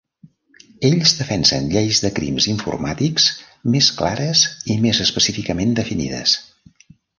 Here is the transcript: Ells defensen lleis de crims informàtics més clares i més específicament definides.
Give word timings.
Ells 0.87 1.11
defensen 1.17 1.67
lleis 1.75 1.99
de 2.05 2.11
crims 2.19 2.47
informàtics 2.55 3.29
més 3.75 3.91
clares 4.01 4.43
i 4.77 4.81
més 4.89 5.05
específicament 5.07 5.79
definides. 5.83 6.37